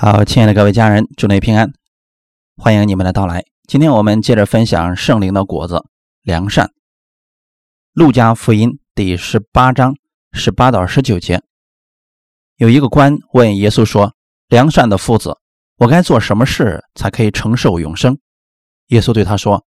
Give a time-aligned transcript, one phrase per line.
[0.00, 1.72] 好，亲爱的各位家人，祝您平安，
[2.56, 3.44] 欢迎你们的到来。
[3.66, 5.86] 今天我们接着分享圣灵的果子——
[6.22, 6.70] 良善。
[7.94, 9.96] 路加福音第十八章
[10.30, 11.42] 十八到十九节，
[12.54, 14.14] 有一个官问耶稣说
[14.46, 15.36] ：“良善的夫子，
[15.78, 18.20] 我该做什么事才可以承受永生？”
[18.90, 19.66] 耶稣对他说：“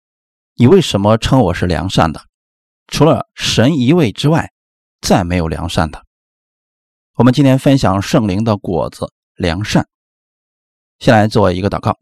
[0.59, 2.23] 你为什么称我是良善的？
[2.89, 4.51] 除了神一位之外，
[5.01, 6.03] 再没有良善的。”
[7.15, 9.87] 我们今天分享圣灵的果子——良善。
[10.99, 11.99] 先来做一个祷告，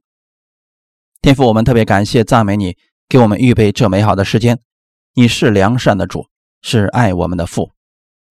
[1.21, 2.77] 天父，我们特别感谢赞美你，
[3.09, 4.61] 给我们预备这美好的时间。
[5.15, 6.27] 你是良善的主，
[6.63, 7.73] 是爱我们的父，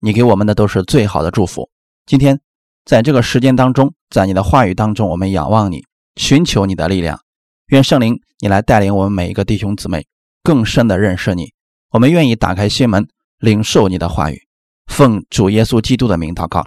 [0.00, 1.70] 你给我们的都是最好的祝福。
[2.06, 2.40] 今天
[2.84, 5.84] 在这个时间当中，在你的话语当中，我们仰望你，
[6.16, 7.20] 寻求你的力量。
[7.68, 10.06] 愿圣灵你来带领我们每一个弟兄姊妹
[10.42, 11.52] 更深的认识你。
[11.90, 13.08] 我们愿意打开心门，
[13.38, 14.42] 领受你的话语。
[14.86, 16.66] 奉主耶稣基督的名祷告，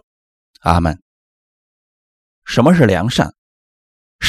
[0.61, 0.99] 阿门。
[2.45, 3.33] 什么是良善？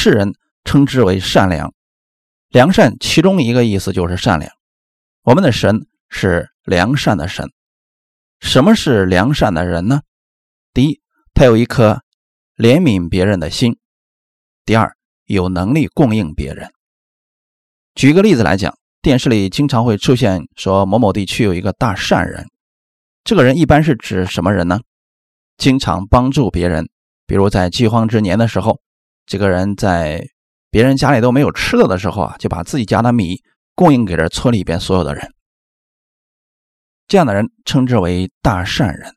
[0.01, 1.73] 世人称之为善良，
[2.47, 4.49] 良善其中一个意思就是善良。
[5.23, 7.51] 我们的神是良善的神。
[8.39, 9.99] 什么是良善的人呢？
[10.73, 11.01] 第一，
[11.33, 12.01] 他有一颗
[12.55, 13.73] 怜悯别人的心；
[14.63, 16.71] 第二，有能力供应别人。
[17.93, 22.47] 举一个例子来讲，电视里经常会出现说某某地区有一个大善人，
[23.25, 24.79] 这个人一般是指什么人呢？
[25.57, 26.87] 经常帮助别人，
[27.27, 28.79] 比如在饥荒之年的时候。
[29.29, 30.27] 这个人在
[30.71, 33.43] 别人家里都没有吃的的时候啊，就把自己家的米
[33.75, 35.31] 供应给这村里边所有的人。
[37.07, 39.13] 这样的人称之为大善人。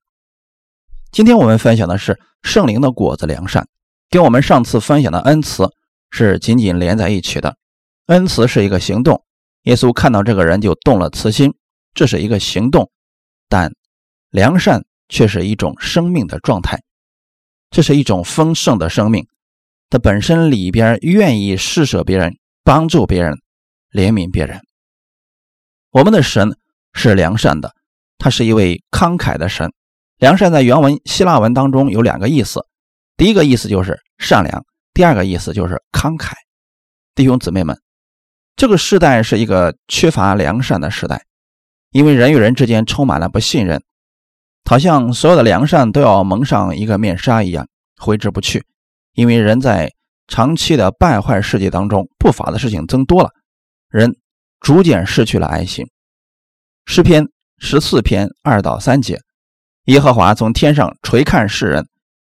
[1.12, 3.66] 今天我们分享的是圣灵的果子良善，
[4.10, 5.66] 跟我们上次分享的恩慈
[6.10, 7.56] 是紧紧连在一起的。
[8.08, 9.24] 恩慈是一个行动，
[9.62, 11.54] 耶稣看到这个人就动了慈心，
[11.94, 12.84] 这是一个行动；
[13.48, 13.72] 但
[14.28, 16.82] 良善却是一种生命的状态，
[17.70, 19.26] 这是一种丰盛的生命。
[19.92, 23.42] 他本身里边愿意施舍别人、帮助别人、
[23.92, 24.62] 怜悯别人。
[25.90, 26.56] 我们的神
[26.94, 27.74] 是良善的，
[28.16, 29.70] 他是一位慷慨的神。
[30.16, 32.64] 良善在原文希腊文当中有两个意思，
[33.18, 36.32] 第一个意思就是善良，第二个意思就是慷慨。
[37.14, 37.78] 弟兄姊妹们，
[38.56, 41.26] 这个时代是一个缺乏良善的时代，
[41.90, 43.82] 因为人与人之间充满了不信任，
[44.64, 47.68] 好像所有的良善都要蒙上一个面纱一样，
[47.98, 48.64] 挥之不去。
[49.14, 49.92] 因为人在
[50.26, 53.30] 长期的败坏世界当中，不法的事情增多了，
[53.88, 54.16] 人
[54.60, 55.86] 逐渐失去了爱心。
[56.86, 57.26] 诗篇
[57.58, 59.20] 十四篇二到三节，
[59.84, 61.86] 耶和华从天上垂看世人，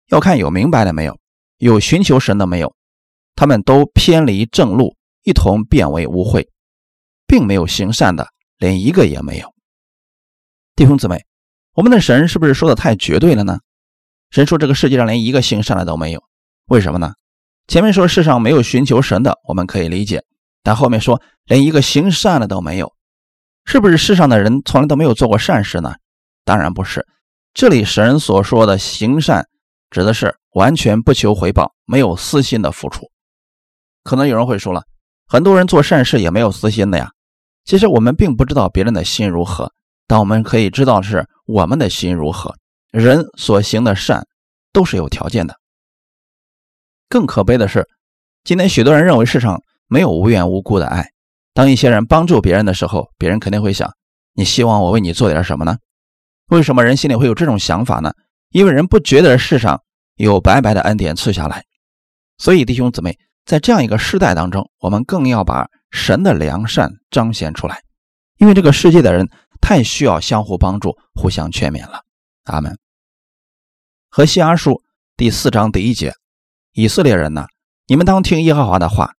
[0.10, 1.18] 要看有明白的没有，
[1.58, 2.76] 有寻求神的没有，
[3.36, 6.48] 他们都偏离正路，一同变为污秽，
[7.26, 9.54] 并没有行善的，连一个也没有。
[10.76, 11.26] 弟兄姊妹，
[11.74, 13.60] 我们的神是不是说的太绝对了呢？
[14.30, 16.24] 神说这个世界上连一个行善的都没有。
[16.68, 17.14] 为什么呢？
[17.68, 20.24] 前面说世上没有寻求神的，我们可以理解，
[20.64, 22.94] 但后面说连一个行善的都没有，
[23.66, 25.94] 是不是世上的人从来都没有做过善事呢？
[26.44, 27.06] 当然不是。
[27.54, 29.48] 这里神所说的行善，
[29.90, 33.10] 指的是完全不求回报、没有私心的付出。
[34.04, 34.84] 可能有人会说了，
[35.28, 37.12] 很多人做善事也没有私心的呀。
[37.64, 39.72] 其实我们并不知道别人的心如何，
[40.06, 42.54] 但我们可以知道是我们的心如何。
[42.92, 44.28] 人所行的善
[44.72, 45.58] 都是有条件的。
[47.10, 47.88] 更可悲的是，
[48.44, 51.12] 今天许多人认为世上没有无缘无故的爱。
[51.54, 53.92] 当一些人帮助别人的时候，别人肯定会想：
[54.34, 55.78] 你希望我为你做点什么呢？
[56.48, 58.14] 为什么人心里会有这种想法呢？
[58.50, 59.82] 因为人不觉得世上
[60.16, 61.64] 有白白的恩典赐下来。
[62.38, 67.82] 所以弟兄姊妹，在这样一个时代当中，我们更要把神的良善彰显出来，
[68.38, 69.30] 因为这个世界的人
[69.62, 72.02] 太需要相互帮助、互相劝勉了。
[72.44, 72.78] 阿门。
[74.10, 74.82] 和西阿书
[75.16, 76.14] 第四章第一节。
[76.78, 77.46] 以色列人呐，
[77.88, 79.14] 你们当听耶和华的话。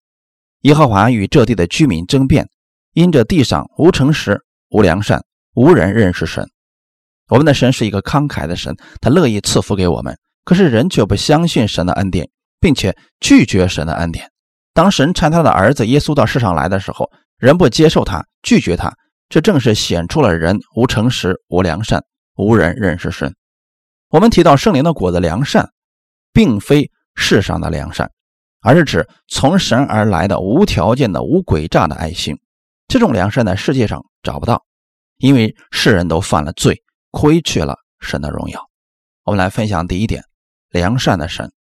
[0.61, 2.51] 耶和华与这地的居民争辩，
[2.93, 5.25] 因这地上无诚实、无良善，
[5.55, 6.47] 无人认识神。
[7.29, 10.19] 我们的神是一个慷慨的神，他乐意赐福给我们。
[10.45, 12.29] 可是人却不相信神的恩典，
[12.61, 14.31] 并且拒绝神的恩典。
[14.75, 18.93] 当神差他的儿子耶稣到世上来的时候，人不接受他，拒绝他，
[19.31, 22.05] 这正是显出了人无诚实、无良善，
[22.37, 23.35] 无人认识神。
[24.11, 25.71] 我们提到圣灵的果子良善，
[26.35, 26.91] 并非。
[27.17, 28.11] 世上的良善，
[28.61, 32.39] 而是指从神而来的无条件的、无诡诈的爱心。
[32.87, 34.65] 这种良善在世界上找不到，
[35.17, 38.61] 因为世人都犯了罪，亏缺了神的荣耀。
[39.25, 40.23] 我们来分享第一点：
[40.71, 41.51] 良善的神。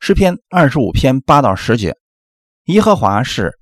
[0.00, 1.96] 诗篇二十五篇八到十节：
[2.64, 3.58] 耶和华是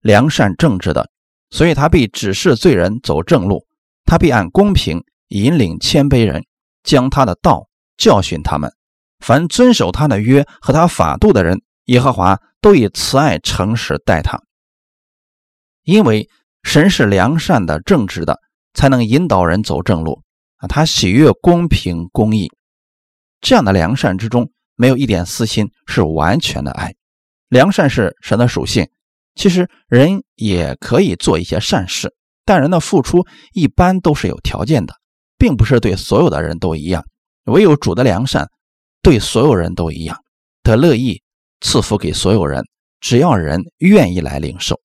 [0.00, 1.08] 良善正直的，
[1.50, 3.66] 所以他必指示罪人走正路，
[4.04, 6.44] 他必按公平引领谦卑人，
[6.82, 8.72] 将他的道教训他们。
[9.18, 14.40] 凡遵守他的约和他法度的人，耶和华都以慈爱诚实待他。
[15.82, 16.28] 因为
[16.62, 18.38] 神是良善的、正直的，
[18.74, 20.22] 才能引导人走正路
[20.56, 20.68] 啊！
[20.68, 22.50] 他喜悦公平公义，
[23.40, 26.94] 这样的良善之中没有一点私心，是完全的爱。
[27.48, 28.88] 良善是神的属性。
[29.34, 32.12] 其实人也可以做一些善事，
[32.44, 34.94] 但人的付出一般都是有条件的，
[35.38, 37.04] 并不是对所有的人都一样。
[37.44, 38.50] 唯有主的良善，
[39.02, 40.22] 对所有人都一样，
[40.62, 41.22] 他乐意
[41.60, 42.64] 赐福给所有人，
[43.00, 44.80] 只要人愿意来领受。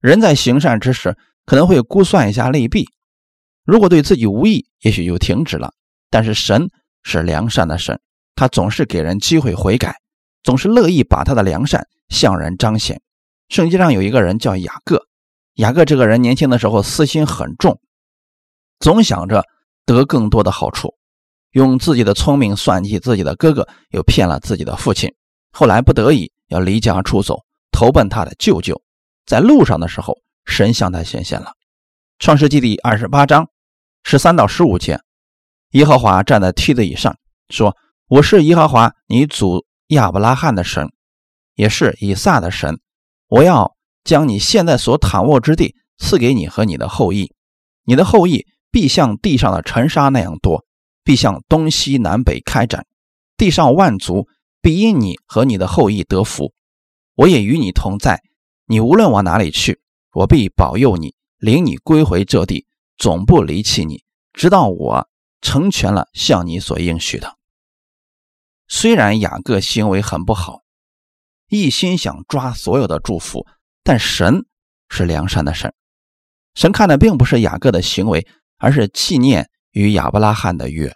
[0.00, 1.16] 人在行善之时，
[1.46, 2.86] 可能会估算一下利弊，
[3.64, 5.72] 如果对自己无益，也许就停止了。
[6.10, 6.70] 但是神
[7.02, 8.00] 是良善的神，
[8.34, 9.96] 他总是给人机会悔改，
[10.42, 13.00] 总是乐意把他的良善向人彰显。
[13.48, 15.06] 圣经上有一个人叫雅各，
[15.54, 17.80] 雅各这个人年轻的时候私心很重，
[18.78, 19.44] 总想着
[19.84, 20.94] 得更多的好处，
[21.52, 25.14] 用自己的聪明算计自己的哥哥，又骗了自己的父亲。
[25.52, 28.80] 后来不得已要离家出走，投奔他的舅舅。
[29.26, 31.52] 在路上的时候，神向他显现了。
[32.18, 33.48] 创世纪第二十八章
[34.04, 35.00] 十三到十五节，
[35.70, 37.16] 耶和华站在梯子以上
[37.48, 37.76] 说
[38.08, 40.90] ：“我是耶和华你祖亚伯拉罕的神，
[41.54, 42.78] 也是以撒的神。”
[43.28, 47.32] 我要将你现在所躺卧之地赐给你和你的后裔，
[47.84, 50.64] 你的后裔必像地上的尘沙那样多，
[51.10, 52.86] 必向东西南北开展，
[53.36, 54.28] 地上万族
[54.62, 56.54] 必因你和你的后裔得福。
[57.16, 58.22] 我也与你同在，
[58.66, 59.80] 你无论往哪里去，
[60.12, 62.64] 我必保佑你，领你归回这地，
[62.96, 65.08] 总不离弃你，直到我
[65.40, 67.36] 成全了向你所应许的。
[68.68, 70.60] 虽然雅各行为很不好。
[71.48, 73.44] 一心想抓所有的祝福，
[73.82, 74.46] 但神
[74.88, 75.74] 是良善的神，
[76.54, 78.28] 神看的并不是雅各的行为，
[78.58, 80.94] 而是纪念与亚伯拉罕的约，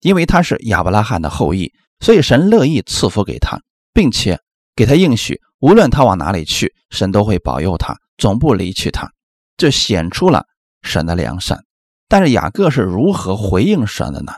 [0.00, 3.60] 因为他是亚伯拉罕的后裔，所以神乐意赐福给他，
[3.92, 4.40] 并且
[4.74, 9.12] 给他应许，无论他往哪里去，神都会保佑他，总不离弃他，
[9.56, 10.46] 这显出了
[10.82, 11.64] 神的良善。
[12.08, 14.32] 但是雅各是如何回应神的呢？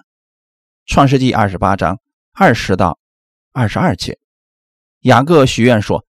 [0.85, 1.99] 创世纪二十八章
[2.35, 2.99] 二十到
[3.53, 4.19] 二十二节。
[5.03, 6.05] 雅各许愿说：“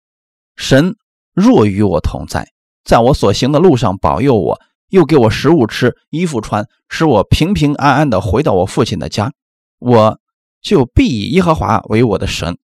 [0.55, 0.95] 神
[1.33, 2.51] 若与我同在，
[2.83, 4.59] 在我所行的路上保佑我，
[4.89, 9.33] 又给我食物吃、衣服穿，使我平平安安的回到我父亲的家，
[9.81, 10.19] 我
[10.61, 12.59] 就必以耶和华为我的神。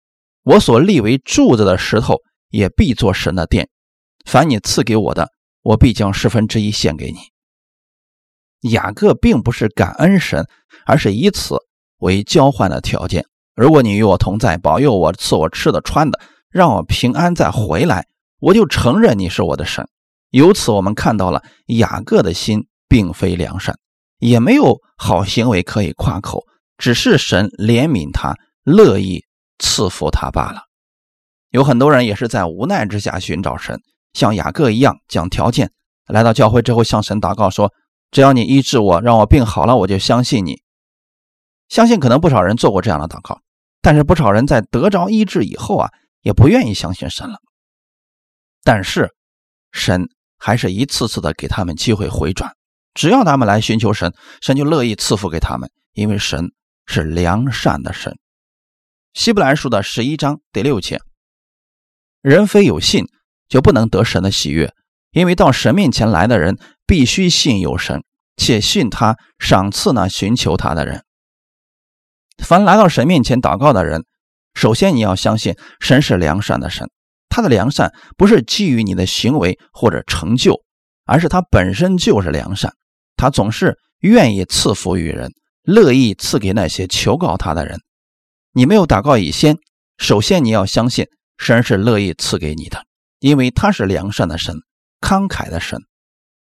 [0.42, 2.18] 我所立为柱子的石头
[2.50, 3.70] 也必做神的殿。
[4.26, 5.30] 凡你赐给我的，
[5.62, 7.20] 我必将十分之一献给你。”
[8.72, 10.48] 雅各并不是感恩神，
[10.86, 11.58] 而是以此
[12.00, 13.26] 为交换的条件。
[13.56, 16.20] 如果你与我同在，保佑我，赐我吃的穿的，
[16.50, 18.08] 让我平安再回来，
[18.40, 19.88] 我就承认你是我的神。
[20.32, 23.78] 由此，我们看到了雅各的心并非良善，
[24.18, 26.44] 也没有好行为可以夸口，
[26.84, 28.36] 只是神怜悯他，
[28.66, 29.24] 乐意
[29.58, 30.64] 赐福他罢了。
[31.50, 33.80] 有很多人也是在无奈之下寻找神，
[34.12, 35.72] 像雅各一样讲条件，
[36.08, 37.72] 来到教会之后向神祷告说
[38.12, 40.62] ：“只要你医治我，让我病好了，我就相信你。”
[41.72, 43.40] 相信可能不少人做过这样的祷告。
[43.82, 45.90] 但是不少人在得着医治以后啊，
[46.20, 47.38] 也不愿意相信神了。
[48.62, 49.10] 但是
[49.72, 52.52] 神还是一次次的给他们机会回转，
[52.94, 56.52] 只要他们来寻求神，神就乐意赐福给他们，因为神
[56.86, 58.18] 是良善的神。
[59.14, 61.00] 希伯来书的十一章第六节：
[62.22, 63.06] 人非有信，
[63.48, 64.74] 就不能得神的喜悦，
[65.12, 68.04] 因为到神面前来的人，必须信有神，
[68.38, 71.04] 且信他赏赐那寻求他的人。
[72.44, 74.04] 凡来到神面前祷告的人，
[74.56, 76.90] 首先你要相信神是良善的神。
[77.30, 80.62] 他的良善不是基于你的行为或者成就，
[81.06, 82.74] 而是他本身就是良善。
[83.16, 85.32] 他总是愿意赐福于人，
[85.64, 87.82] 乐意赐给那些求告他的人。
[88.52, 89.58] 你没有祷告以先，
[89.98, 92.86] 首先你要相信神是乐意赐给你的，
[93.20, 94.58] 因为他是良善的神，
[95.02, 95.82] 慷慨的神。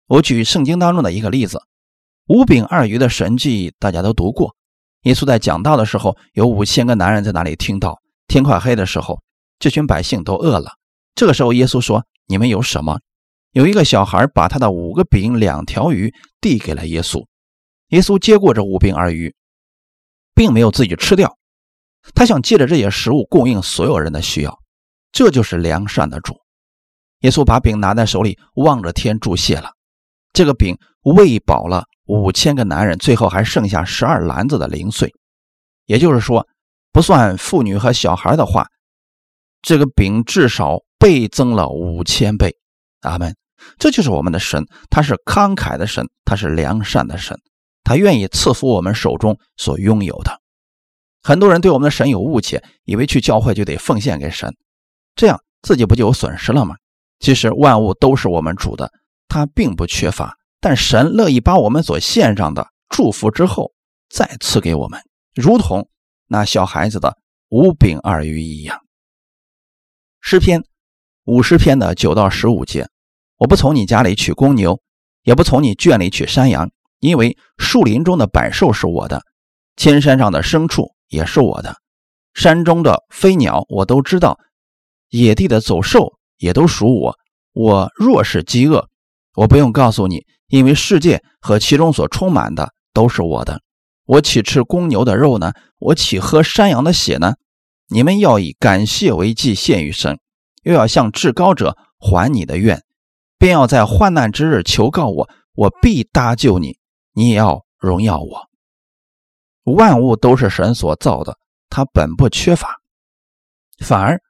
[0.07, 1.61] 我举圣经当中的一个例子：
[2.27, 4.55] 五饼二鱼的神迹，大家都读过。
[5.03, 7.99] 耶稣在讲道的时候，有五千个男人在那里听到。
[8.27, 9.21] 天快黑的时候，
[9.59, 10.71] 这群百姓都饿了。
[11.13, 12.99] 这个时候，耶稣说：“你们有什么？”
[13.53, 17.25] 有一个小孩把他的五个饼、两条鱼递给了耶稣。
[17.89, 19.35] 耶稣接过这五饼二鱼，
[20.33, 21.37] 并没有自己吃掉，
[22.13, 24.59] 他想借着这些食物供应所有人的需要。
[25.11, 26.35] 这就是良善的主。
[27.19, 29.71] 耶稣把饼拿在手里，望着天祝谢了。
[30.33, 31.85] 这个饼喂饱了。
[32.07, 35.11] 五千个男人，最后还剩下十二篮子的零碎，
[35.85, 36.47] 也就是说，
[36.91, 38.67] 不算妇女和小孩的话，
[39.63, 42.55] 这个饼至少倍增了五千倍。
[43.01, 43.35] 阿门。
[43.79, 47.39] 这就是我们的神，他是慷慨的神，他是良善的神，
[47.85, 50.41] 他愿意赐福我们手中所拥有的。
[51.23, 54.53] 很多人对我们的神有误解，以为去教会就得奉献给神，
[55.15, 56.75] 这样自己不就有损失了吗？
[57.19, 58.91] 其实万物都是我们主的，
[59.29, 63.71] 他并不缺乏，但神乐意把我们所献上的祝福之后
[64.09, 64.99] 再赐给我们，
[65.33, 65.87] 如同
[66.27, 67.17] 那小孩子的
[67.49, 68.81] 五饼二鱼一样。
[70.21, 70.63] 诗篇
[71.23, 72.89] 五十篇的九到十五节，
[73.37, 74.79] 我不从你家里取公牛，
[75.23, 79.21] 也不从你圈里取山羊，因为树林中的百兽是我的，
[79.75, 80.93] 千山上的牲畜。
[81.07, 81.75] 也是我的，
[82.33, 84.39] 山中的飞鸟我都知道，
[85.09, 87.15] 野地的走兽也都属我。
[87.53, 88.89] 我若是饥饿，
[89.35, 93.61] 我不用告诉你，因为世界和其中所充满的都是我的。
[94.07, 95.53] 我岂吃公牛的肉呢？
[95.77, 97.35] 我岂喝山羊的血呢？
[97.87, 100.19] 你们要以感谢为祭献于神，
[100.63, 102.81] 又要向至高者还你的愿，
[103.37, 106.79] 便要在患难之日求告我，我必搭救你，
[107.15, 108.49] 你也要荣耀我。
[109.63, 112.81] 万物都是神所造的，他本不缺乏，
[113.79, 114.21] 反而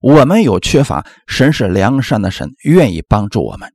[0.00, 1.06] 我们有缺乏。
[1.26, 3.72] 神是良善的神，愿意帮助我们。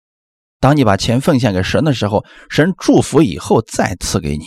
[0.59, 4.45] 当你把钱奉献给神的时候，神祝福以后再赐给你。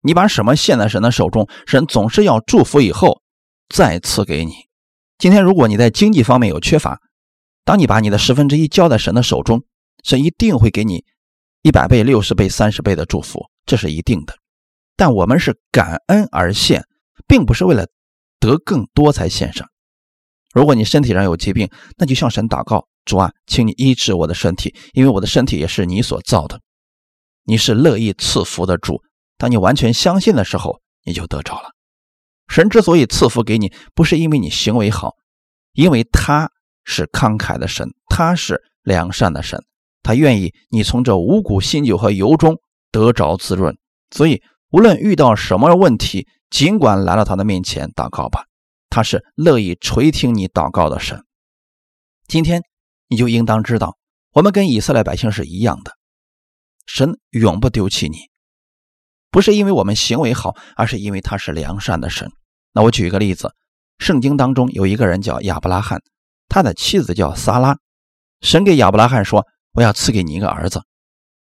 [0.00, 3.20] 你把什么献在神的手中，神总是要祝福以后
[3.68, 4.52] 再赐给你。
[5.18, 6.98] 今天如果你在经济方面有缺乏，
[7.64, 9.62] 当你把你的十分之一交在神的手中，
[10.02, 11.04] 神一定会给你
[11.62, 14.34] 一百倍、六十倍、三十倍的祝福，这是一定的。
[14.96, 16.84] 但我们是感恩而献，
[17.26, 17.86] 并不是为了
[18.40, 19.68] 得更多才献上。
[20.52, 26.60] 如果你身体上有疾病，那就向神祷告：主啊，请你医治我的身体，因为我的身体也是你所造的。
[27.44, 29.00] 你是乐意赐福的主。
[29.38, 31.70] 当你完全相信的时候，你就得着了。
[32.48, 35.14] 神之所以赐福给你，不是因为你行为好，
[35.72, 36.50] 因为他
[36.84, 39.64] 是慷慨的神，他是良善的神，
[40.02, 42.56] 他愿意你从这五谷新酒和油中
[42.90, 43.76] 得着滋润，
[44.10, 44.42] 所以。
[44.74, 48.46] 无论遇到什么问题，尽管来到他的面前祷告吧，
[48.88, 51.22] 他是乐意垂听你祷告的神。
[52.26, 52.62] 今天
[53.06, 53.98] 你就应当知道，
[54.32, 55.92] 我们跟以色列百姓是一样的，
[56.86, 58.16] 神永不丢弃你，
[59.30, 62.32] 不是因为我们行为好，而是因为他是良善的神。
[62.72, 63.52] 那我举一个例子，
[63.98, 66.00] 圣经当中有一个人叫亚伯拉罕，
[66.48, 67.76] 他的妻子叫撒拉，
[68.40, 70.82] 神给亚伯拉罕说：“我要赐给你一个儿子。”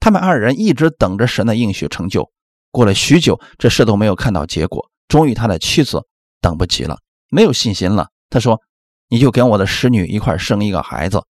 [0.00, 2.30] 他们二人一直等着神的应许成就。
[2.70, 4.90] 过了许久，这事都没有看到结果。
[5.08, 6.02] 终于，他的妻子
[6.40, 6.98] 等不及了，
[7.30, 8.08] 没有信心了。
[8.30, 8.60] 他说
[9.08, 11.25] ：“你就跟我的使女一块生一个孩子，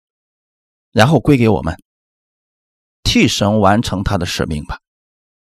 [0.92, 1.76] 然后归给我们，
[3.04, 4.80] 替神完成他的使命吧。”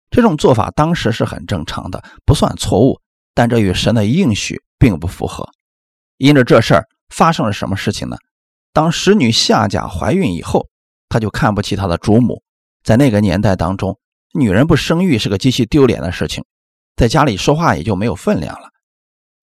[0.09, 3.01] 这种做法当时是很正常的，不算错误，
[3.33, 5.49] 但这与神的应许并不符合。
[6.17, 8.17] 因着这事儿发生了什么事情呢？
[8.71, 10.69] 当使女夏甲怀孕以后，
[11.13, 12.41] 他就看不起他的主母。
[12.83, 13.99] 在那个年代当中。
[14.35, 16.43] 女人不生育是个极其丢脸的事情，
[16.95, 18.69] 在家里说话也就没有分量了。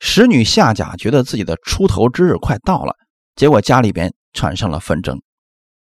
[0.00, 2.96] 使女夏甲觉得自己的出头之日快到了，
[3.36, 5.22] 结果家里边产生了纷争，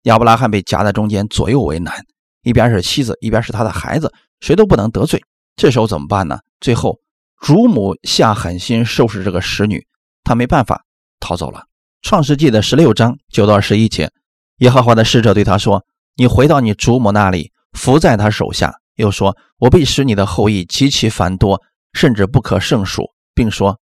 [0.05, 2.03] 亚伯拉罕被夹在中间，左右为难，
[2.41, 5.23] 一边是妻子，一边是他的孩子，谁都不能得罪。
[5.55, 6.39] 这时候怎么办呢？
[6.59, 6.99] 最后
[7.39, 9.85] 主母下狠心收拾这个使女，
[10.23, 10.83] 他没办法
[11.19, 11.65] 逃走了。
[12.01, 14.11] 创世纪的十六章九到十一节，
[14.57, 15.83] 耶和华的使者对他说
[16.15, 23.77] ：“你回到你祖母那里，伏在他手下。”又说：“我必使你的后裔极其繁多，甚至不可胜数，并说，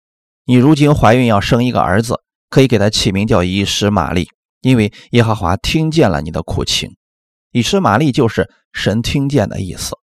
[0.45, 4.29] 你如今怀孕要生一个儿子，可以给他起名叫以实玛利，
[4.61, 6.91] 因为耶和华听见了你的苦情。
[7.51, 9.97] 以实玛利就是神听见的意思。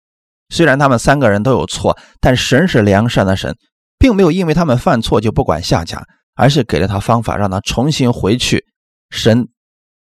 [0.48, 3.54] 虽然他们三个人都有错，但神是良善的神，
[3.98, 6.02] 并没有因为他们犯错就不管下家，
[6.34, 8.64] 而是给了他方法，让他重新回去。
[9.10, 9.48] 神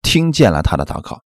[0.07, 1.19] 听见了他的祷告。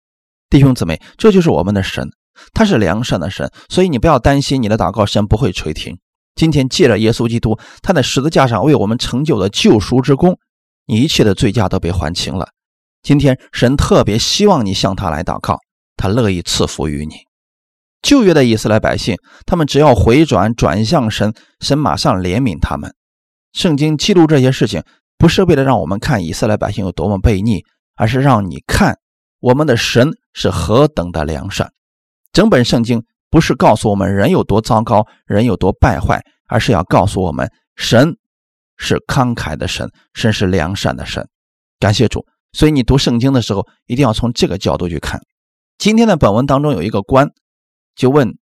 [0.48, 2.08] 弟兄姊妹，这就是我们的神。”
[2.54, 5.98] 他是良善的神，所以你不要担心你的祷告神不会垂听。
[6.34, 10.38] 今天借着耶稣基督，他在十字架上为我们成就的救赎之功，
[10.86, 12.48] 你一切的罪价都被还清了。
[13.02, 15.58] 今天神特别希望你向他来祷告，
[15.96, 17.16] 他乐意赐福于你。
[18.00, 22.94] 旧约的以色列百姓，他们只要回转转向神，神马上怜悯他们。
[23.52, 24.82] 圣经记录这些事情，
[25.18, 27.64] 不是为了让我们看以色列百姓有多么悖逆，
[28.00, 28.98] 而是让你看
[29.40, 31.70] 我们的神是何等的良善。
[32.32, 38.16] 整本圣经不是告诉我们人有多糟糕，人有多败坏，而是要告诉我们神
[38.78, 41.28] 是慷慨的神，神是良善的神。
[41.78, 42.24] 感谢主。
[42.52, 45.20] 所以你读圣经的时候，一定要从这个角度去看。
[45.76, 47.28] 今天的本文当中有一个官，
[47.94, 48.38] 就问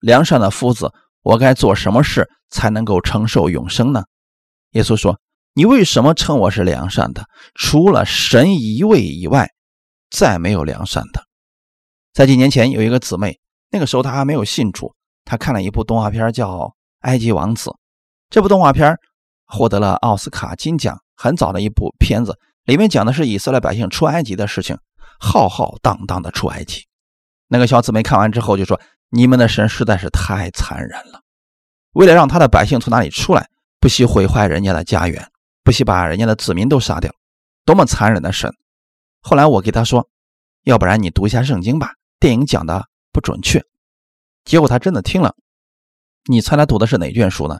[0.00, 4.04] 良善的夫子：“我该做什么事才能够承受永生呢？”
[4.72, 5.20] 耶稣说
[5.54, 7.26] ：“你为什么称我是良善的？
[7.54, 9.50] 除了神一位以外，
[10.10, 11.24] 再没有良善的。”
[12.12, 13.38] 在几年前，有一个姊妹，
[13.70, 14.94] 那个时候她还没有信主，
[15.24, 16.50] 她看了一部动画片叫
[17.00, 17.70] 《埃及王子》。
[18.30, 18.96] 这部动画片
[19.46, 24.76] 获得了奥斯卡金奖，很早的一部片子，里面讲的是以色列百姓出埃及的事情，
[25.20, 26.82] 浩浩荡荡的出埃及。
[27.46, 28.80] 那个小姊妹看完之后就说
[29.10, 31.20] ：“你们的神实在是太残忍了，
[31.92, 35.28] 为了让他的百姓从哪里出来，不惜毁坏人家的家园，
[35.64, 37.12] 不惜把人家的子民都杀掉，
[37.64, 38.54] 多么残忍的神！”
[39.20, 40.08] 后来我给他说
[40.62, 43.64] ：“要不然你读一下圣经吧，电影讲的不准确。”
[44.44, 45.34] 结果他真的听了。
[46.26, 47.58] 你猜他读的是哪卷书呢？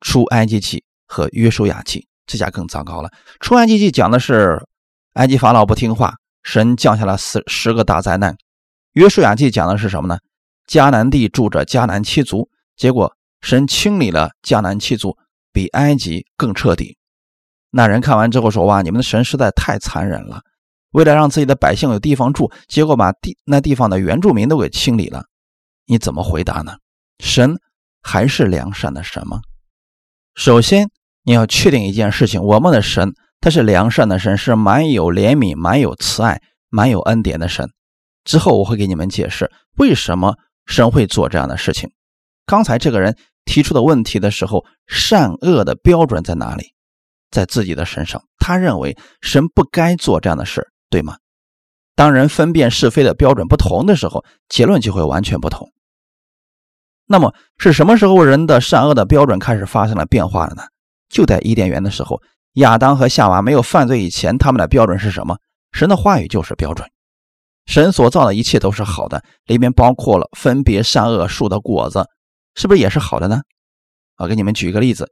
[0.00, 3.10] 出埃及记和约书亚记，这下更糟糕了。
[3.40, 4.66] 出埃及记讲的是
[5.14, 8.36] 埃及法老不听话，神降下了十十个大灾难。
[8.92, 10.18] 约书亚记讲的是什么呢？
[10.66, 15.18] 迦南地住着迦南七族，结果神清理了迦南七族，
[15.52, 16.96] 比埃及更彻底。
[17.70, 20.42] 那人看完之后说：“哇，你们的神实在太残忍了！
[20.90, 25.24] 为了让自己的百姓有地方住，结果把地那地方的原住民都给清理了。
[25.86, 26.76] 你怎么回答呢？
[27.20, 27.60] 神
[28.02, 29.40] 还是良善的神吗？
[30.34, 30.90] 首先
[31.22, 37.70] 你要确定一件事情：我们的神他是良善的神，是满有怜悯、满有慈爱、满有恩典的神。
[38.24, 41.90] 之后我会给你们解释为什么神会做这样的事情。
[42.46, 46.74] 刚才这个人提出的问题的时候，善恶的标准在哪里？
[47.30, 51.16] 在自己的身上，他认为神不该做这样的事，对吗？
[51.94, 55.70] 当人分辨是非的标准不同的时候，结论就会完全不同。
[57.06, 60.62] 那么是什么时候人的善恶的标准开始发生了变化了呢？
[61.08, 62.20] 就在伊甸园的时候，
[62.54, 65.38] 亚当和夏娃没有犯罪以前，他们的标准是什么？
[65.72, 66.88] 神的话语就是标准。
[67.66, 72.06] 神所造的一切都是好的，里面包括了分别善恶树的果子，
[72.60, 73.40] 是不是也是好的呢？
[74.18, 75.10] 我给你们举一个例子，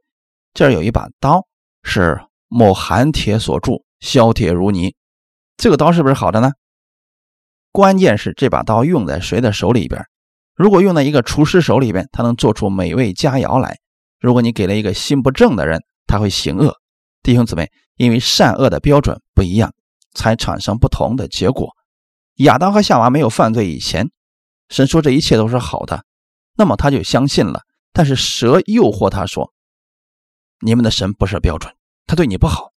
[0.53, 1.47] 这儿有一把刀，
[1.81, 4.93] 是某寒铁所铸，削铁如泥。
[5.57, 6.51] 这个刀是不是好的呢？
[7.71, 10.05] 关键是这把刀用在谁的手里边？
[10.53, 13.77] 如果用在一个厨师手里边，他能做出美味佳肴来；
[14.19, 16.77] 如果你给了一个心不正的人，他会行恶。
[17.23, 19.73] 弟兄姊妹，因为善恶的标准不一样，
[20.13, 21.69] 才产生不同的结果。
[22.35, 24.11] 亚当和夏娃没有犯罪以前，
[24.69, 26.03] 神说这一切都是好的，
[26.59, 27.63] 那么他就相信了。
[27.93, 29.53] 但是蛇诱惑他说
[30.59, 31.73] ：“你们的神不是标准，
[32.05, 32.73] 他对你不好，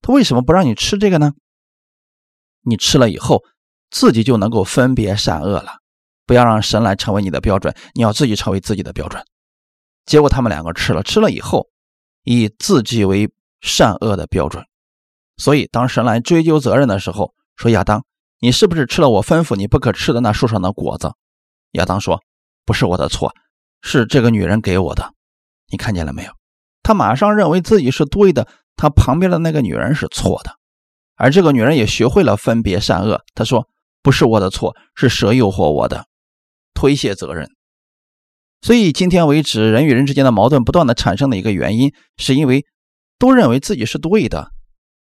[0.00, 1.34] 他为什么不让你吃这个呢？
[2.62, 3.44] 你吃了以后，
[3.90, 5.80] 自己就能够分别善恶了。
[6.24, 9.22] 不要让神来成为你的标准，你要自己成为自己的标准。”
[10.06, 11.68] 结果他们两个吃了，吃了以后，
[12.24, 14.64] 以自己为善恶的标准。
[15.36, 18.02] 所以当神来追究责任的时候，说亚当。
[18.38, 21.10] 你是不是吃了我吩咐你不可吃的那树上的果子？
[21.72, 22.22] 亚当说
[22.66, 23.32] ：“不是我的错，
[23.80, 25.14] 是这个女人给我的。”
[25.72, 26.30] 你看见了没有？
[26.82, 30.52] 他马上认为自己是对的，他旁边的那个女人是错的。
[31.16, 33.22] 而这个女人也学会了分别善恶。
[33.34, 33.66] 她说
[34.02, 36.04] ：“不是我的错，是蛇诱惑我的，
[36.74, 37.50] 推卸责任。”
[38.60, 42.66] 所以今天为止，人与人之间的矛盾不断的产生的一个原因，是因为
[43.18, 44.50] 都认为自己是对的。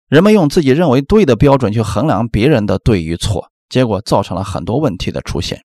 [0.08, 5.62] 人们用自己认为对的标准去衡量别人的对与错，结果造成了很多问题的出现。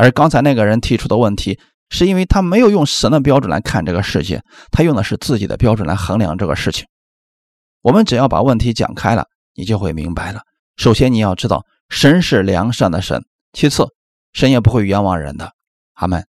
[0.00, 1.60] 而刚才那个人提出的问题，
[1.90, 6.86] 是因为他没有用神的标准来看这个世界，他用的是自己的标准来衡量这个事情。
[7.82, 10.40] 我们只要把问题讲开了，你就会明白了。
[10.78, 13.20] 首先，你要知道神是良善的神；
[13.52, 13.88] 其次，
[14.32, 15.52] 神也不会冤枉人的。
[15.92, 16.26] 阿门。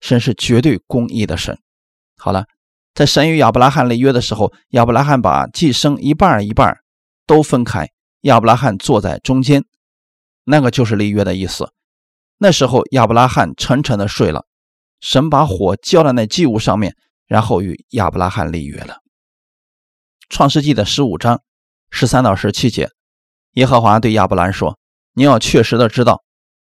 [0.00, 1.58] 神是绝对公义的神。
[2.16, 2.46] 好了。
[2.94, 6.76] 在神与亚伯拉罕立约的时候，亚伯拉罕把寄生一半一半
[7.26, 7.88] 都分开，
[8.22, 9.64] 亚伯拉罕坐在中间，
[10.44, 11.70] 那个就是立约的意思。
[12.42, 14.46] 那时候亚伯拉罕沉沉的睡了，
[14.98, 16.96] 神把火浇在那祭物上面，
[17.28, 18.96] 然后与亚伯拉罕立约了。
[20.28, 21.40] 创世纪的十五章
[21.88, 22.90] 十三到十七节，
[23.52, 24.76] 耶和华对亚伯兰说
[25.14, 26.24] ：“你要确实的知道，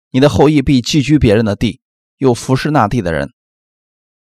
[0.10, 1.82] 你的后裔必寄居别人的地，
[2.18, 3.30] 又服侍那地的人。”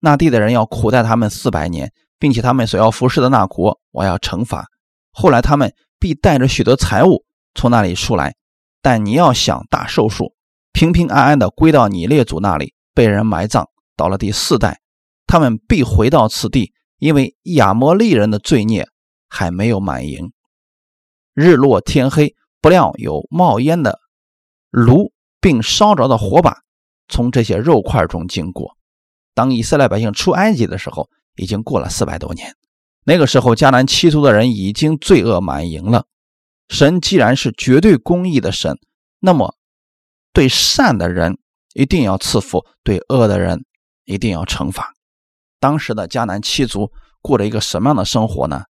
[0.01, 4.65] 那地的人要苦待他们四百年，并且他们所要服侍的那国，我要惩罚。
[5.13, 7.23] 后来他们必带着许多财物
[7.55, 8.35] 从那里出来，
[8.81, 10.33] 但你要想大寿数，
[10.71, 13.67] 平平安安的归到你列祖那里，被人埋葬。
[13.95, 14.79] 到了第四代，
[15.27, 18.87] 他们必回到此地，因为亚摩利人的罪孽
[19.27, 20.31] 还没有满盈。
[21.33, 23.99] 日落天黑，不料有冒烟的
[24.69, 26.59] 炉，并烧着的火把
[27.07, 28.77] 从这些肉块中经过。
[29.33, 32.55] 当以色列百姓出埃及的时候，已经过了四百多年。
[33.05, 36.05] 那个时候，迦南七族的人已经罪恶满盈了。
[36.67, 38.77] 神既然是绝对公义的神，
[39.19, 39.55] 那么
[40.33, 41.37] 对善的人
[41.73, 43.65] 一定要赐福，对恶的人
[44.05, 44.93] 一定要惩罚。
[45.59, 48.63] 当时的迦南七族过着一个什么样的生活呢？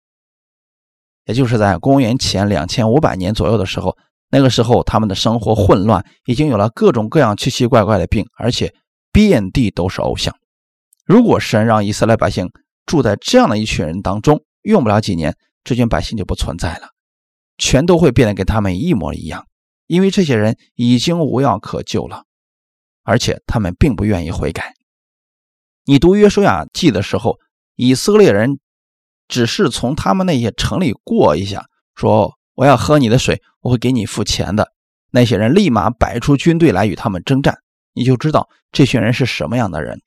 [1.25, 3.97] 也就是在公元前两千五百年左右的时候，
[4.31, 8.73] 那个时候他们的生活混乱，已经有了各种各样奇奇怪怪的病，而且
[9.11, 10.37] 遍地都是偶像。
[11.05, 12.51] 如果神让以色列百姓
[12.85, 16.90] 住在这样的一群人当中，用不了几年，这群百姓就不存在了，
[17.59, 19.47] 全都会变得跟他们一模一样，
[19.87, 22.25] 因为这些人已经无药可救了，
[23.03, 24.75] 而且他们并不愿意悔改。
[25.85, 27.38] 你读约书亚记的时候，
[27.77, 28.59] 以色列人
[29.29, 34.72] 只是从他们那些城里过一下，说我要喝你的水，我会给你付钱的。
[35.11, 37.59] 那些人立马摆出军队来与他们征战，
[37.92, 40.03] 你就知道这群人是什么样的人。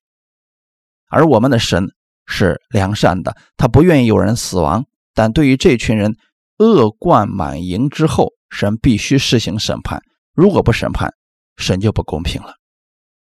[1.07, 1.93] 而我们的神
[2.25, 6.17] 是良善的，他不愿意有人死亡，但对于这群人
[6.57, 10.01] 恶贯满盈之后，神必须施行审判。
[10.33, 11.13] 如果不审判，
[11.57, 12.55] 神就不公平了。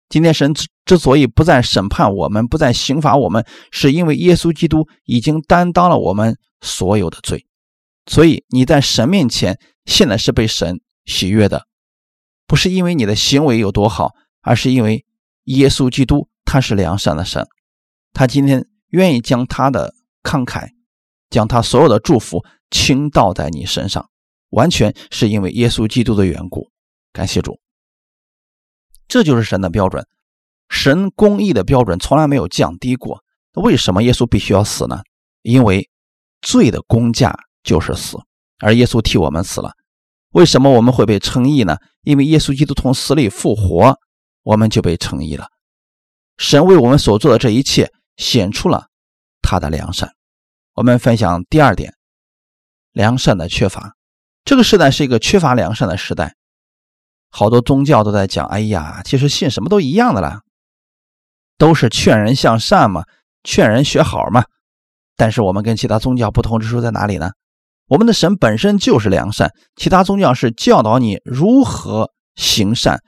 [0.10, 0.54] 今天神
[0.86, 7.46] 之所以不再审判我们，不再刑罚我们，是因为耶稣基督已经担当了我们所有的罪。
[8.06, 11.66] 所以你在神面前现在是被神喜悦的，
[12.46, 15.06] 不是因为你的行为有多好，而是因为
[15.46, 17.48] 耶稣基督他是良善的神，
[18.12, 19.94] 他今天愿意将他的
[20.24, 20.70] 慷慨，
[21.30, 24.10] 将他所有的祝福倾倒在你身上，
[24.52, 26.70] 完全是因为耶稣基督的缘故。
[27.12, 27.60] 感谢主。
[29.08, 30.08] 这就是神的标准，
[30.70, 33.22] 神公义的标准从来没有降低过。
[33.56, 35.02] 为什么耶稣必须要死呢？
[35.42, 35.90] 因为
[36.42, 38.18] 罪的公价就是死，
[38.60, 39.74] 而耶稣替我们死了。
[40.30, 41.76] 为什么我们会被称义呢？
[42.04, 43.98] 因为耶稣基督从死里复活，
[44.44, 45.48] 我们就被称义了。
[46.38, 48.88] 神为我们所做的这一切显出了
[49.42, 50.16] 他的良善。
[50.76, 51.94] 我们分享第二点，
[52.94, 53.98] 良善的缺乏。
[54.44, 56.36] 这个时代是一个缺乏良善的时代。
[57.30, 60.42] 好多宗教都在讲，哎呀，其实信什么都一样的啦，
[61.58, 63.06] 都是劝人向善嘛，
[63.44, 64.44] 劝人学好嘛。
[65.16, 67.32] 但是我们跟其他宗教不同之处在哪里呢？
[67.88, 73.02] 我们的神本身就是良善，其他宗教是教导你如何行善，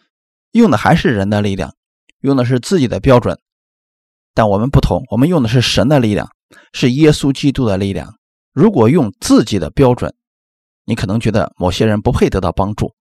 [0.51, 1.73] 用的还是人的力量，
[2.21, 3.39] 用的是自己的标准。
[4.33, 6.29] 但我们不同，我们用的是神的力量，
[6.71, 8.15] 是耶稣基督的力量。
[8.53, 10.13] 如果用自己的标准，
[10.85, 12.93] 你可能觉得某些人不配得到帮助，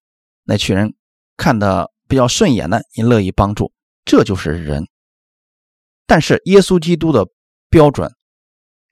[0.45, 0.95] 那群人。
[1.35, 3.73] 看的比较顺眼的，你乐意帮助，
[4.05, 4.87] 这就是人。
[6.07, 7.27] 但是耶稣基督的
[7.71, 8.13] 标准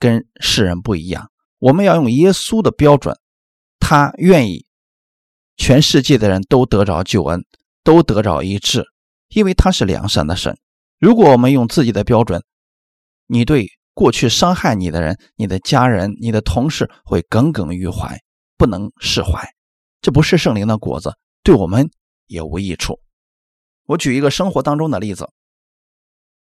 [0.01, 3.15] 跟世人不一样，我们要用耶稣的标准，
[3.79, 4.67] 他愿意
[5.59, 7.45] 全世界的人都得着救恩，
[7.85, 8.87] 都得着医治，
[9.29, 10.59] 因为他是良善的神。
[10.99, 12.43] 如果我们用自己的标准，
[13.27, 18.19] 你对过去伤害你的人、你的家人、你的同事会耿耿于怀，
[18.61, 19.55] 不能释怀，
[20.03, 21.91] 这不是圣灵的果子，对我们。
[22.27, 23.01] 也无益处。
[23.87, 25.29] 我举一个生活当中的例子，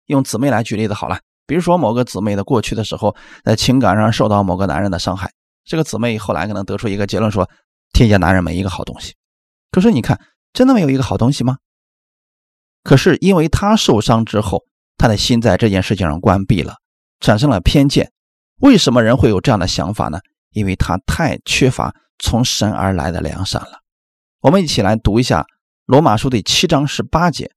[0.06, 1.20] 用姊妹来举例子好了。
[1.48, 5.32] 比如说，某个姊妹的过去的时候，在情感上受到某个男人的伤害，
[5.66, 7.50] 这个姊妹后来可能得出一个结论说：
[7.92, 9.16] 天下男人没一个好东西。
[9.72, 10.22] 可是你看，
[10.54, 11.58] 真的没有一个好东西吗？
[12.84, 14.64] 可是因为她受伤之后，
[14.96, 16.76] 她的心在这件事情上关闭了，
[17.20, 18.12] 产生了偏见。
[18.60, 20.20] 为什么人会有这样的想法呢？
[20.54, 23.80] 因为他太缺乏从神而来的良善了。
[24.40, 25.46] 我们一起来读一下。
[25.86, 27.52] 罗马书第七章十八节，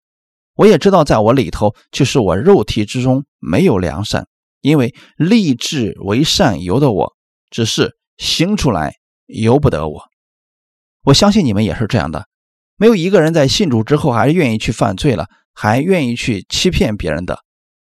[0.56, 4.26] 我也知道，在我里头，就是我肉体之中没有良善，
[4.62, 7.16] 因为立志为善由得我，
[7.50, 10.02] 只是行出来由不得我。
[11.04, 12.26] 我相信你们也是这样的，
[12.76, 17.38] 没有一个人在信主之后还愿意去犯罪了，还愿意去欺骗别人的，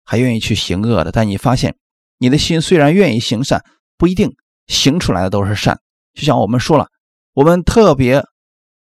[0.04, 1.12] 还愿意去行恶的。
[1.12, 1.76] 但你发现，
[2.18, 3.64] 你的心虽然愿意行善，
[3.96, 4.34] 不一定
[4.66, 5.80] 行出来的都是善。
[6.14, 6.88] 就像我们说了，
[7.32, 8.24] 我们特别。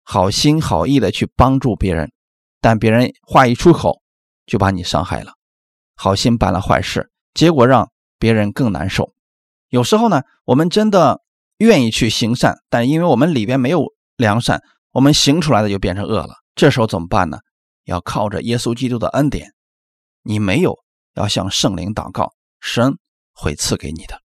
[0.05, 2.11] 好心好意的去帮助别人，
[2.61, 4.03] 但别人话一出口
[4.47, 5.35] 就把你伤害了。
[5.95, 9.15] 好心办了坏事，结果让别人更难受。
[9.69, 11.23] 有时候呢，我们真的
[11.59, 16.35] 愿意去行善，但因为我们里边没有良善，我们行出来的就变成恶了。
[16.57, 17.39] 这时候怎么办呢？
[17.85, 19.53] 要靠着耶稣基督的恩典。
[20.25, 20.77] 你没有
[21.15, 22.99] 要向圣灵祷告，神
[23.33, 24.21] 会赐给你的。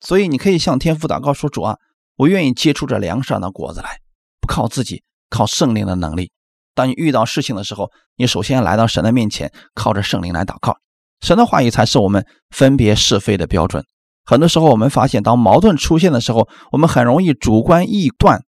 [0.00, 1.76] 所以你可以向天父祷告说：“主啊，
[2.16, 3.98] 我愿意结出这良善的果子来，
[4.40, 6.30] 不靠自己。”靠圣灵的能力，
[6.72, 10.78] 当你遇到事情的时候，你首先来到神的面前，靠着圣灵来祷告。
[11.20, 13.84] 神的话语才是我们分别是非的标准。
[14.24, 18.44] 很多时候，我们发现，当矛盾出现的时候，我们很容易主观臆断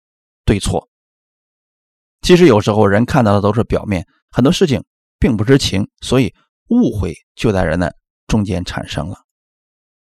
[0.44, 0.90] 对错。
[2.20, 4.84] 其实有时候人看到的都是表面，很多事情
[5.18, 6.34] 并不知情，所以
[6.68, 7.94] 误会就在人的
[8.26, 9.16] 中间产生了。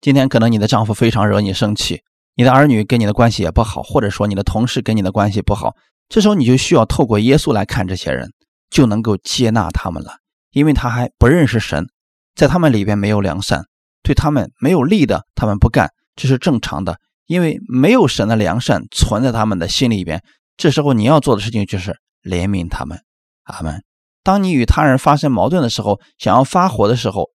[0.00, 2.02] 今天可能你的丈夫非常惹你生气，
[2.36, 5.74] 你的儿女跟你的关系也不好，或者说你的同事跟你的关系不好。
[6.08, 8.32] 这时候你就需要透过耶稣来看这些人，
[8.70, 10.12] 就能够接纳他们了，
[10.52, 11.88] 因为他还不认识神，
[12.34, 13.64] 在他们里边没有良善，
[14.02, 20.22] 对他们没有利的，他们不干，这是正常的，因为没有神的良善存在他们的心里边。
[20.56, 23.00] 这时候你要做的事情就是怜悯他们，
[23.44, 23.82] 阿门。
[24.22, 27.30] 当你与他人发生矛盾的时候，想要发火的时候，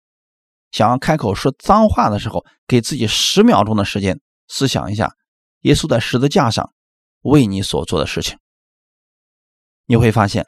[0.72, 5.14] 想要开口说脏话的时候，给自己十秒钟的时间思想一下
[5.62, 6.74] 耶稣在十字架上
[7.22, 8.38] 为你所做的事情。
[9.86, 10.46] 你会发现，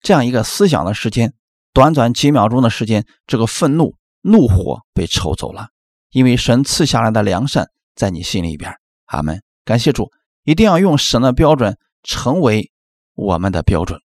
[0.00, 1.32] 这样一个思想的时间，
[1.72, 5.68] 短短几秒钟的时间，这个愤怒、怒火被抽走了，
[6.10, 8.74] 因为神赐下来的良善在你心里边。
[9.06, 9.42] 阿门。
[9.64, 10.10] 感谢主，
[10.44, 12.70] 一定要用神的标准成为
[13.14, 14.00] 我们的标准，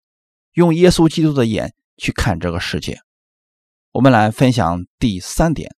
[0.53, 2.99] 用耶稣基督的眼去看这个世界。
[3.93, 5.75] 我们来分享第三点，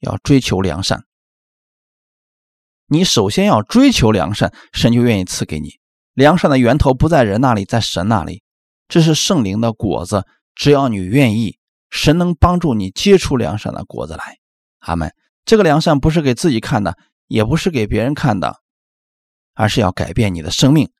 [0.00, 1.04] 要追求良善。
[2.88, 5.78] 你首先要追求良善，神就愿意赐给你。
[6.12, 8.42] 良善的源头不在人那里，在神那里。
[8.88, 11.58] 这是圣灵的果子，只要你愿意，
[11.88, 14.38] 神能帮助你结出良善的果子来。
[14.80, 15.14] 阿门。
[15.44, 16.98] 这个良善不是给自己看的。
[17.28, 18.56] 也不是给别人看的，
[19.52, 20.90] 而是要改变你的生命，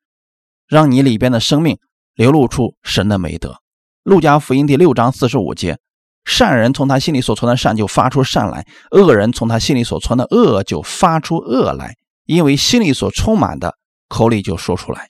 [0.67, 1.79] 让你里边的生命
[2.13, 3.63] 流露出神的美德。
[4.03, 5.81] 路加福音第六章四十五节：
[6.29, 13.75] 善人从他心里所存的善就发出善来，恶人从他心里所存的恶就发出恶来，因为心里所充满的，
[14.09, 15.09] 口里就说出来。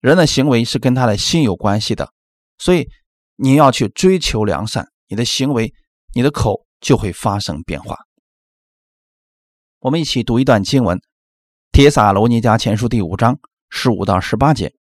[0.00, 2.10] 人的行为是跟他的心有关系的，
[2.58, 2.86] 所以
[3.36, 5.72] 你要去追求良善，你的行为、
[6.12, 7.96] 你的口就会发生变化。
[9.80, 10.98] 我们一起读一段经文，
[11.72, 13.38] 《帖撒罗尼迦前书》第五章
[13.70, 14.74] 十五到十八节。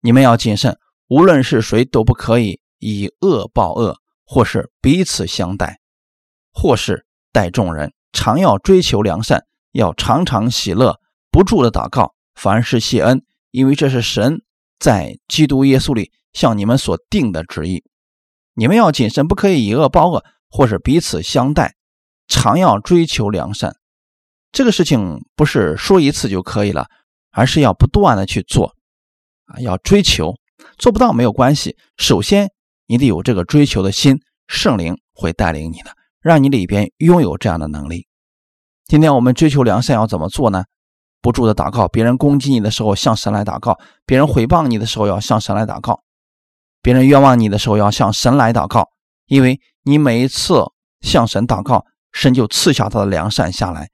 [0.00, 0.78] 你们要谨慎，
[1.08, 3.96] 无论是谁都不可以以恶报恶，
[4.30, 5.80] 或是彼此相待，
[6.52, 7.94] 或是待众人。
[8.12, 14.42] 常要追求良善，要常常喜乐，不住的祷告，凡事谢恩，因为这是神
[14.78, 17.84] 在基督耶稣里向你们所定的旨意。
[18.52, 21.74] 你们要谨慎，不可以以恶报恶，或是彼此相待，
[22.26, 23.76] 常要追求良善。
[24.52, 26.88] 这个事情不是说一次就可以了，
[27.30, 28.74] 而是要不断的去做，
[29.46, 30.34] 啊，要追求，
[30.76, 31.76] 做不到没有关系。
[31.96, 32.50] 首先，
[32.88, 38.06] 你得有这个追求的心，圣灵会带领你的，让你里边拥有这样的能力。
[38.86, 40.64] 今天我们追求良善要怎么做呢？
[41.20, 46.02] 不住的祷告，别人攻击你的时候向神来祷告，别人诽谤你的时候要向神来祷告，
[46.80, 48.88] 别人冤枉你的时候要向神来祷告，
[49.26, 50.64] 因为你每一次
[51.02, 53.90] 向神祷告，神就赐下他的良善下来。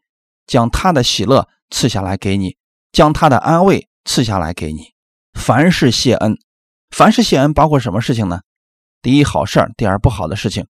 [0.46, 2.56] 将他的喜乐赐下来给你，
[2.92, 4.92] 将他的安慰赐下来给你。
[5.32, 6.36] 凡是谢恩，
[6.90, 8.42] 凡是谢恩，包括什么事情呢？
[9.04, 10.66] 第一好事儿，第二不好的事情。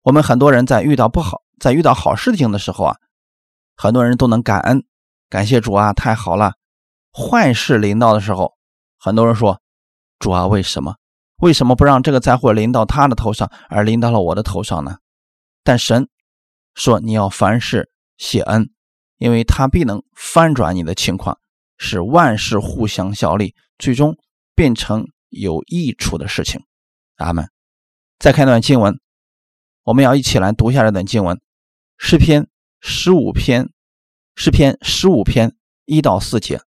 [0.00, 2.96] 我们很多人在遇到不好，在遇到好事情的时候啊，
[3.76, 4.86] 很多人都能感恩，
[5.28, 6.54] 感谢主啊，太好了。
[7.12, 8.56] 坏事临到的时候，
[8.96, 9.60] 很多人说
[10.18, 10.96] ：“主啊，为什么？
[11.42, 14.96] 为什么不让这个灾祸临到他的头上，而临到了我的头上呢？”
[15.62, 16.08] 但神
[16.74, 18.70] 说：“你要凡事。”谢恩，
[19.18, 21.38] 因为他必能翻转你的情况，
[21.76, 24.16] 使万事互相效力，最终
[24.54, 26.62] 变成有益处的事情。
[27.20, 27.48] 阿门。
[28.18, 29.00] 再看一段经文，
[29.84, 31.40] 我们要一起来读一下这段经文：
[31.96, 32.48] 诗篇
[32.80, 33.70] 十五篇，
[34.34, 35.54] 诗篇十五篇
[35.86, 36.60] 一到四节。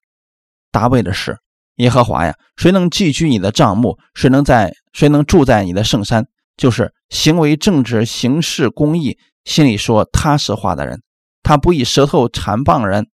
[0.71, 1.39] 大卫的诗：
[1.77, 3.99] 耶和华呀，谁能寄居你的帐幕？
[4.15, 4.73] 谁能在？
[4.93, 6.27] 谁能住在你的圣山？
[6.57, 11.03] 就是行为正直、行事公义、心里说踏实话的人。
[11.43, 13.09] 他不以舌头缠谤人，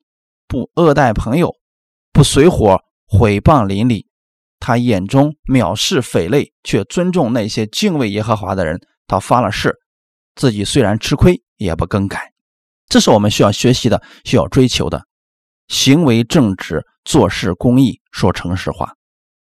[0.46, 1.56] 不恶待朋友，
[2.12, 4.06] 不随伙毁谤邻里。
[4.64, 8.80] 他眼中藐视匪类，却尊重那些敬畏耶和华的人。
[9.08, 9.74] 他发了誓，
[10.36, 12.30] 自己虽然吃亏，也不更改。
[12.86, 15.02] 这是我们需要学习的，需要追求的。
[15.66, 18.92] 行为正直，做事公义，说诚实话，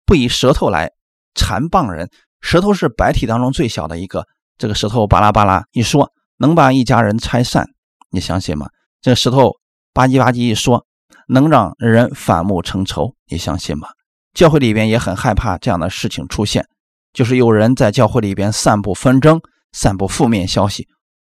[0.04, 0.90] 不以舌头来
[1.34, 2.10] 缠谤人。
[2.42, 4.26] 舌头是白体当中最小的一个，
[4.58, 7.66] 这个舌头巴拉巴拉一说，能把一家人拆散。
[8.10, 8.68] 你相信吗？
[9.00, 9.54] 这石头
[9.94, 10.84] 吧唧吧唧一说，
[11.26, 13.14] 能让人反目成仇。
[13.30, 13.88] 你相信吗？
[14.36, 16.68] 教会里边也很害怕这样的事情出现，
[17.14, 19.40] 就是有人在教会里边散布纷争、
[19.72, 20.86] 散布负面消息，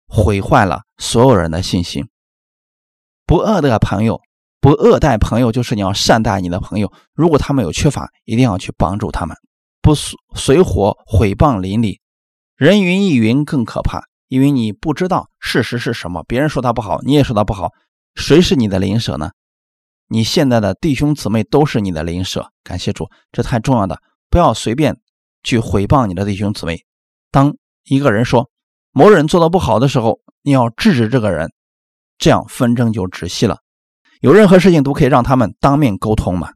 [0.08, 2.08] 毁坏了所有人的信心。
[3.24, 4.20] 不恶的朋友，
[4.60, 6.92] 不恶待朋友，就是你要善待你的朋友。
[7.14, 9.36] 如果他们有缺乏，一定要去帮助他们。
[9.80, 12.00] 不随随火毁谤邻里，
[12.56, 14.02] 人云亦云更可怕。
[14.26, 17.70] 因为你不知道事实是什么，别人说他不好，你也说他不好，
[18.16, 19.30] 谁是你的邻舍呢？
[20.08, 24.96] 你现在的弟兄姊妹都是你的邻舍，感谢主，这太重要的，不要随便
[25.42, 26.80] 去诽谤你的弟兄姊妹。
[27.30, 28.48] 当一个人说
[28.92, 31.50] 某人做的不好的时候，你要制止这个人，
[32.18, 33.58] 这样纷争就止息了。
[34.20, 36.50] 有任何事情都可以让他们当面沟通嘛？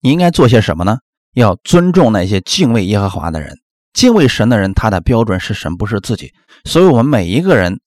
[0.00, 0.98] 你应该做些什么呢？
[1.34, 3.58] 要尊重那些敬畏耶和华的人。
[3.92, 6.32] 敬畏神的人，他的标准是神，不是自己。
[6.64, 7.80] 所以，我们每一个人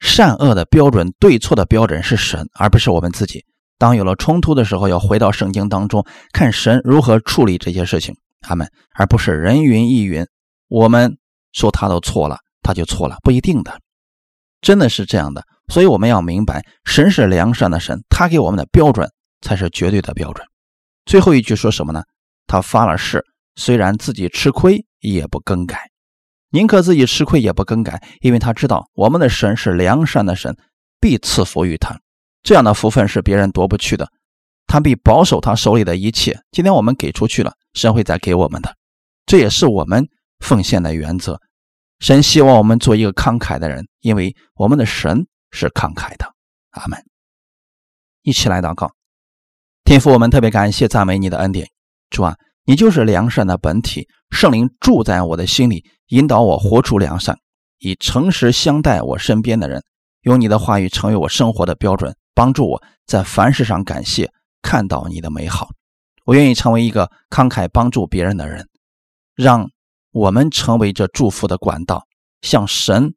[0.00, 3.44] 善恶的标准、对错的标准是神，而不是我们自己。
[3.78, 10.26] 当有了冲突的时候，要回到圣经当中，看神如何处理这些事情，他们而不是人云亦云。
[10.68, 11.16] 我们
[11.52, 13.80] 说他都错了，他就错了，不一定的。
[14.60, 15.44] 真的是这样的。
[15.72, 19.08] 所以我们要明白，神是良善的神，他给我们的标准
[19.40, 20.46] 才是绝对的标准。
[21.04, 22.02] 最后一句说什么呢？
[22.46, 25.90] 他发了誓，虽然自己吃亏，也不更改，
[26.50, 30.56] 宁可自己吃亏也不更改，因为他知道我们的神是良善的神，
[30.98, 32.00] 必赐福于他。
[32.48, 34.08] 这样的福分是别人夺不去的，
[34.66, 36.40] 他必保守他手里的一切。
[36.50, 38.74] 今天我们给出去了，神会再给我们的，
[39.26, 40.08] 这也是我们
[40.38, 41.38] 奉献的原则。
[42.00, 45.26] 神希望我们做一个慷慨的人，因为我们的神。
[45.50, 46.26] 是慷慨的，
[46.70, 46.98] 阿门。
[48.22, 48.92] 一起来祷告，
[49.84, 51.68] 天父，我们特别感谢赞美你的恩典，
[52.08, 52.34] 主啊，
[52.64, 57.36] 你就是良善的本体，圣灵住在我的心里，引导我活出良善，
[57.78, 59.82] 以诚实相待我身边的人，
[60.22, 64.30] 用你的话语成为我生活的标准，帮助我在凡事上感谢，
[64.62, 65.70] 看到你的美好。
[66.24, 68.68] 我愿意成为一个慷慨帮助别人的人，
[69.34, 69.68] 让
[70.12, 72.06] 我们成为这祝福的管道，
[72.40, 73.12] 像神。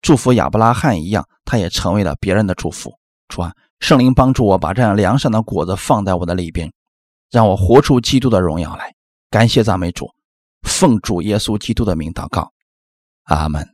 [0.00, 2.94] 祝福亚伯拉罕一样，他也成为了别人的祝福。
[3.28, 6.72] 主啊，圣灵帮助我把这样良善的果子放在我的里边，
[7.30, 8.94] 让我活出基督的荣耀来。
[9.28, 10.08] 感谢赞美主，
[10.62, 12.50] 奉主耶稣基督的名祷告，
[13.24, 13.68] 阿门。